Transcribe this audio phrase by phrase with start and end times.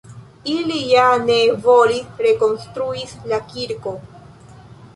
[0.53, 1.35] Ili ja ne
[1.67, 4.05] volis rekonstruis la kirkon.